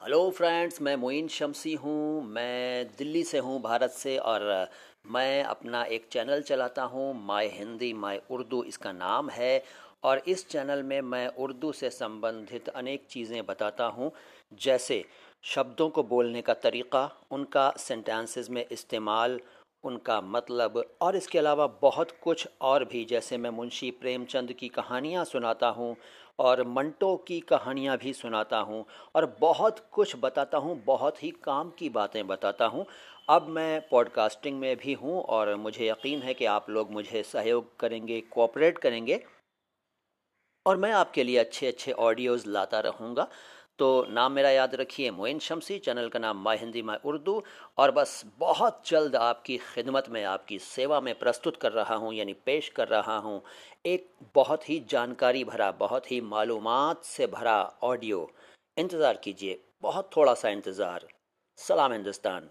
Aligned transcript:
Hello 0.00 0.30
friends 0.30 0.80
मैं 0.82 0.94
मोइन 0.96 1.28
शमसी 1.28 1.72
हूँ। 1.74 2.22
मैं 2.24 2.86
दिल्ली 2.98 3.22
से 3.24 3.38
हूँ, 3.38 3.60
भारत 3.62 3.90
से, 3.90 4.16
और 4.18 4.68
मैं 5.06 5.42
अपना 5.44 5.82
एक 5.84 6.06
चैनल 6.12 6.42
चलाता 6.42 6.82
हूँ, 6.82 7.14
माय 7.26 7.46
हिंदी, 7.48 7.92
माय 7.92 8.20
उर्दू, 8.30 8.62
इसका 8.62 8.92
नाम 8.92 9.30
है। 9.30 9.62
और 10.04 10.22
इस 10.28 10.46
चैनल 10.48 10.82
में 10.82 11.00
मैं 11.00 11.26
उर्दू 11.36 11.72
से 11.72 11.90
संबंधित 11.90 12.68
अनेक 12.68 13.06
चीज़ें 13.10 13.44
बताता 13.46 13.84
हूँ, 13.86 14.10
जैसे 14.54 15.04
शब्दों 15.44 15.88
को 15.88 16.02
बोलने 16.02 16.42
का 16.42 16.54
तरीक़ा, 16.54 17.10
उनका 17.30 17.70
सेंटेंसेस 17.78 18.50
में 18.50 18.64
इस्तेमाल 18.72 19.40
उनका 19.84 20.20
मतलब। 20.20 20.82
और 21.02 21.16
इसके 21.16 21.38
अलावा 21.38 21.66
बहुत 21.82 22.10
कुछ 22.22 22.46
और 22.60 22.84
भी, 22.84 23.04
जैसे 23.04 23.38
मैं 23.38 23.50
मुंशी 23.50 23.90
प्रेमचंद 23.90 24.52
की 24.52 24.68
कहानियाँ 24.68 25.24
सुनाता 25.24 25.68
हूँ 25.68 25.94
और 26.38 26.62
मंटो 26.68 27.14
की 27.28 27.38
कहानियाँ 27.40 27.96
भी 27.98 28.12
सुनाता 28.12 28.58
हूँ 28.60 28.84
और 29.14 29.26
बहुत 29.40 29.86
कुछ 29.92 30.14
बताता 30.22 30.58
हूँ, 30.58 30.82
बहुत 30.84 31.22
ही 31.22 31.30
काम 31.44 31.70
की 31.78 31.88
बातें 31.90 32.26
बताता 32.26 32.66
हूँ। 32.66 32.86
अब 33.28 33.46
मैं 33.48 33.80
पॉडकास्टिंग 33.90 34.58
में 34.60 34.76
भी 34.76 34.92
हूँ 34.94 35.20
और 35.20 35.54
मुझे 35.56 35.88
यकीन 35.88 36.22
है 36.22 36.34
कि 36.34 36.44
आप 36.46 36.70
लोग 36.70 36.92
मुझे 36.92 37.22
सहयोग 37.22 37.76
करेंगे 37.80 38.20
कोऑपरेट 38.32 38.78
करेंगे 38.78 39.22
और 40.66 40.76
मैं 40.76 40.90
आपके 40.92 41.24
लिए 41.24 41.36
अच्छे 41.38 41.66
अच्छे 41.66 41.92
ऑडियोज़ 41.92 42.46
लाता 42.48 42.80
रहूँगा। 42.80 43.26
तो 43.78 44.06
नाम 44.10 44.32
मेरा 44.32 44.50
याद 44.50 44.74
रखिए, 44.74 45.10
मोइन 45.10 45.38
शमसी, 45.38 45.78
चैनल 45.78 46.08
का 46.08 46.18
नाम 46.18 46.42
माई 46.42 46.56
हिंदी 46.56 46.82
माई 46.82 46.96
उर्दू। 47.04 47.42
और 47.78 47.90
बस 47.90 48.22
बहुत 48.38 48.82
जल्द 48.86 49.16
आपकी 49.16 49.56
खिदमत 49.64 50.08
में, 50.10 50.22
आपकी 50.24 50.58
सेवा 50.58 51.00
में 51.00 51.14
प्रस्तुत 51.18 51.56
कर 51.56 51.72
रहा 51.72 51.94
हूँ, 51.94 52.14
यानी 52.14 52.32
पेश 52.46 52.68
कर 52.68 52.88
रहा 52.88 53.16
हूँ, 53.18 53.42
एक 53.86 54.08
बहुत 54.34 54.68
ही 54.70 54.82
जानकारी 54.90 55.44
भरा, 55.44 55.70
बहुत 55.70 56.10
ही 56.12 56.20
मालूम 56.20 56.68
से 57.04 57.26
भरा 57.26 57.60
ऑडियो। 57.82 58.30
इंतज़ार 58.76 59.20
कीजिए, 59.24 59.60
बहुत 59.82 60.10
थोड़ा 60.16 60.34
सा 60.34 60.48
इंतज़ार। 60.48 61.06
सलाम 61.58 61.92
हिंदुस्तान। 61.92 62.48